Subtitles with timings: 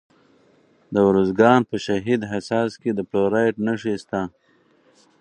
[0.93, 4.21] د ارزګان په شهید حساس کې د فلورایټ نښې شته.